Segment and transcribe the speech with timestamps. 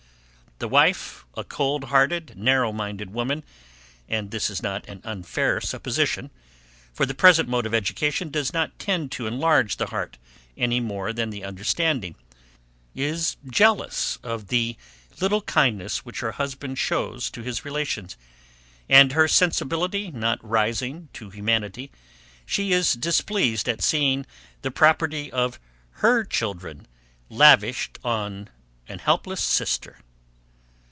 [0.63, 3.43] The wife, a cold hearted, narrow minded woman,
[4.07, 6.29] and this is not an unfair supposition;
[6.93, 10.19] for the present mode of education does not tend to enlarge the heart
[10.55, 12.13] any more than the understanding,
[12.93, 14.77] is jealous of the
[15.19, 18.15] little kindness which her husband shows to his relations;
[18.87, 21.89] and her sensibility not rising to humanity,
[22.45, 24.27] she is displeased at seeing
[24.61, 25.59] the property of
[26.03, 26.85] HER children
[27.31, 28.47] lavished on
[28.87, 29.97] an helpless sister.